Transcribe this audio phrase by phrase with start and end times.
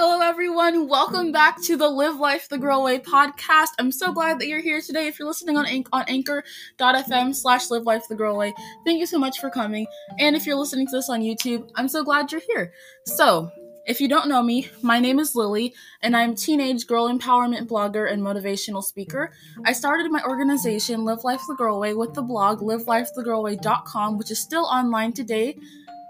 [0.00, 0.86] Hello, everyone.
[0.86, 3.70] Welcome back to the Live Life the Girl Way podcast.
[3.80, 5.08] I'm so glad that you're here today.
[5.08, 8.54] If you're listening on, Anch- on anchor.fm slash live life the girl way,
[8.84, 9.88] thank you so much for coming.
[10.20, 12.72] And if you're listening to this on YouTube, I'm so glad you're here.
[13.06, 13.50] So,
[13.88, 17.66] if you don't know me, my name is Lily, and I'm a teenage girl empowerment
[17.66, 19.32] blogger and motivational speaker.
[19.64, 24.38] I started my organization, Live Life the Girl Way, with the blog livelifethegirlway.com, which is
[24.38, 25.58] still online today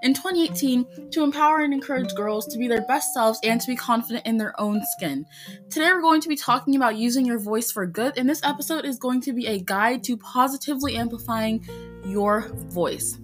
[0.02, 3.76] in 2018 to empower and encourage girls to be their best selves and to be
[3.76, 5.26] confident in their own skin.
[5.70, 8.84] Today, we're going to be talking about using your voice for good, and this episode
[8.84, 11.66] is going to be a guide to positively amplifying
[12.06, 13.18] your voice.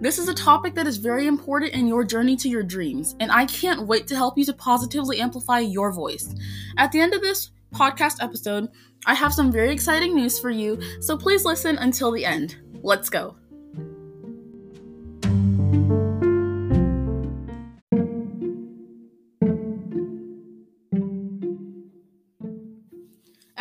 [0.00, 3.30] This is a topic that is very important in your journey to your dreams, and
[3.30, 6.34] I can't wait to help you to positively amplify your voice.
[6.76, 8.68] At the end of this podcast episode,
[9.06, 12.56] I have some very exciting news for you, so please listen until the end.
[12.82, 13.36] Let's go.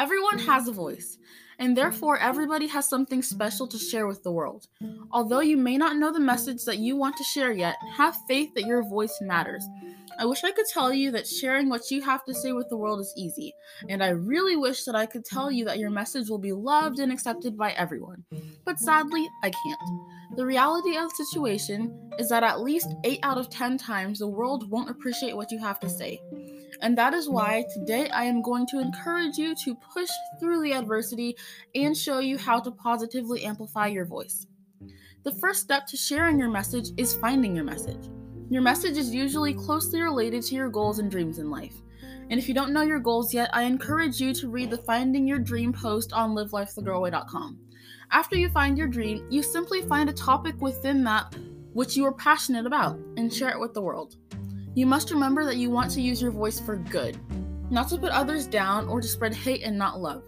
[0.03, 0.51] Everyone mm-hmm.
[0.51, 1.17] has a voice,
[1.59, 4.67] and therefore everybody has something special to share with the world.
[5.13, 8.53] Although you may not know the message that you want to share yet, have faith
[8.55, 9.65] that your voice matters.
[10.19, 12.77] I wish I could tell you that sharing what you have to say with the
[12.77, 13.53] world is easy,
[13.89, 16.99] and I really wish that I could tell you that your message will be loved
[16.99, 18.23] and accepted by everyone.
[18.65, 20.37] But sadly, I can't.
[20.37, 24.27] The reality of the situation is that at least 8 out of 10 times the
[24.27, 26.21] world won't appreciate what you have to say.
[26.81, 30.73] And that is why today I am going to encourage you to push through the
[30.73, 31.35] adversity
[31.75, 34.47] and show you how to positively amplify your voice.
[35.23, 38.09] The first step to sharing your message is finding your message.
[38.49, 41.81] Your message is usually closely related to your goals and dreams in life.
[42.29, 45.27] And if you don't know your goals yet, I encourage you to read the Finding
[45.27, 47.59] Your Dream post on livelifethegirlway.com.
[48.11, 51.33] After you find your dream, you simply find a topic within that
[51.73, 54.17] which you are passionate about and share it with the world.
[54.75, 57.17] You must remember that you want to use your voice for good,
[57.71, 60.23] not to put others down or to spread hate and not love.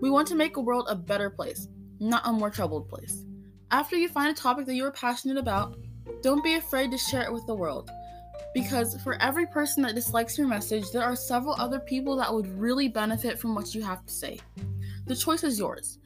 [0.00, 1.68] We want to make a world a better place,
[2.00, 3.24] not a more troubled place.
[3.70, 5.76] After you find a topic that you are passionate about,
[6.22, 7.90] don't be afraid to share it with the world.
[8.54, 12.48] Because for every person that dislikes your message, there are several other people that would
[12.58, 14.38] really benefit from what you have to say.
[15.06, 15.98] The choice is yours.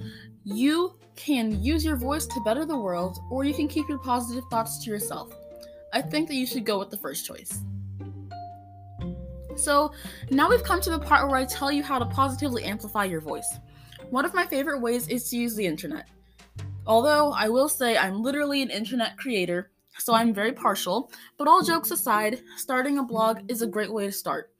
[0.44, 4.44] You can use your voice to better the world, or you can keep your positive
[4.50, 5.32] thoughts to yourself.
[5.92, 7.60] I think that you should go with the first choice.
[9.56, 9.92] So,
[10.30, 13.20] now we've come to the part where I tell you how to positively amplify your
[13.20, 13.58] voice.
[14.10, 16.08] One of my favorite ways is to use the internet.
[16.86, 21.62] Although I will say I'm literally an internet creator, so I'm very partial, but all
[21.62, 24.50] jokes aside, starting a blog is a great way to start.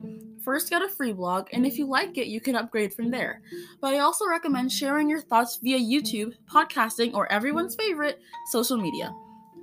[0.45, 3.43] First, get a free blog, and if you like it, you can upgrade from there.
[3.81, 8.21] But I also recommend sharing your thoughts via YouTube, podcasting, or everyone's favorite,
[8.51, 9.13] social media.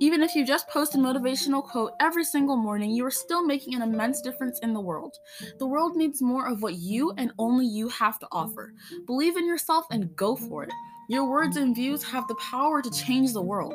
[0.02, 3.74] Even if you just post a motivational quote every single morning, you are still making
[3.74, 5.18] an immense difference in the world.
[5.58, 8.72] The world needs more of what you and only you have to offer.
[9.06, 10.70] Believe in yourself and go for it.
[11.10, 13.74] Your words and views have the power to change the world.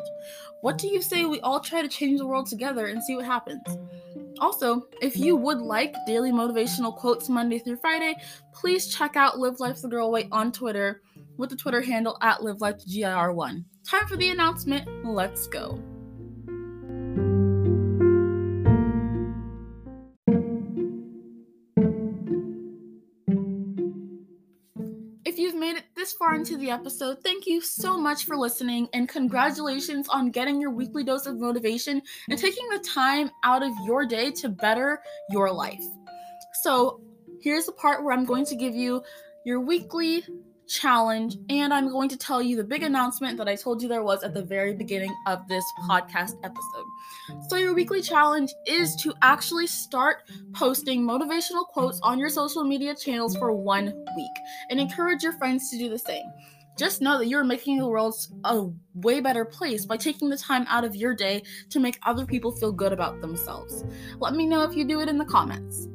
[0.62, 3.26] What do you say we all try to change the world together and see what
[3.26, 3.62] happens?
[4.40, 8.16] Also, if you would like daily motivational quotes Monday through Friday,
[8.52, 11.04] please check out Live Life the Girl Way on Twitter
[11.38, 13.64] with the Twitter handle at Live Life GIR1.
[13.88, 14.88] Time for the announcement.
[15.06, 15.80] Let's go.
[26.06, 30.62] This far into the episode, thank you so much for listening and congratulations on getting
[30.62, 32.00] your weekly dose of motivation
[32.30, 35.02] and taking the time out of your day to better
[35.32, 35.84] your life.
[36.62, 37.02] So,
[37.42, 39.02] here's the part where I'm going to give you
[39.46, 40.24] your weekly
[40.68, 41.52] challenge, mm-hmm.
[41.52, 44.24] and I'm going to tell you the big announcement that I told you there was
[44.24, 45.92] at the very beginning of this mm-hmm.
[45.92, 46.86] podcast episode.
[47.50, 50.24] So, your weekly challenge is to actually start
[50.54, 54.36] posting motivational quotes on your social media channels for one week
[54.70, 56.26] and encourage your friends to do the same.
[56.78, 60.66] Just know that you're making the world a way better place by taking the time
[60.68, 63.86] out of your day to make other people feel good about themselves.
[64.20, 65.88] Let me know if you do it in the comments.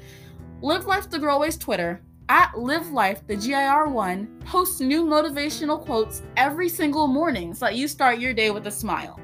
[0.61, 6.21] Live Life the Girl Way's Twitter at Live Life, the GIR1 posts new motivational quotes
[6.37, 9.19] every single morning so that you start your day with a smile.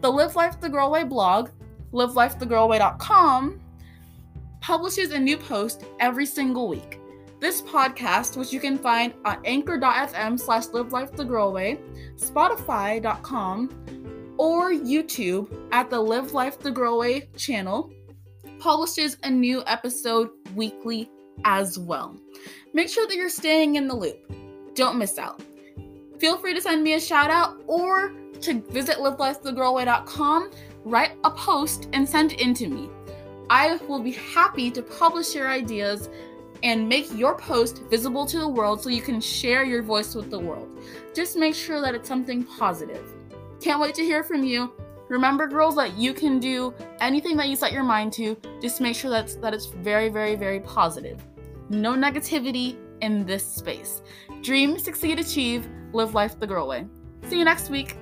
[0.00, 1.50] The Live Life the Girl Way blog,
[1.92, 3.60] livelifethegirlway.com,
[4.60, 6.97] publishes a new post every single week.
[7.40, 11.78] This podcast, which you can find on anchor.fm slash live life the girl way,
[12.16, 17.92] spotify.com, or YouTube at the Live Life the Girl Way channel,
[18.58, 21.08] publishes a new episode weekly
[21.44, 22.18] as well.
[22.74, 24.18] Make sure that you're staying in the loop.
[24.74, 25.40] Don't miss out.
[26.18, 30.50] Feel free to send me a shout out or to visit livelifethegirlway.com,
[30.84, 32.88] write a post, and send it in to me.
[33.50, 36.08] I will be happy to publish your ideas
[36.62, 40.30] and make your post visible to the world so you can share your voice with
[40.30, 40.68] the world.
[41.14, 43.06] Just make sure that it's something positive.
[43.60, 44.72] Can't wait to hear from you.
[45.08, 48.36] Remember, girls, that you can do anything that you set your mind to.
[48.60, 51.22] Just make sure that's that it's very, very, very positive.
[51.70, 54.02] No negativity in this space.
[54.42, 56.86] Dream, succeed, achieve, live life the girl way.
[57.28, 57.96] See you next week.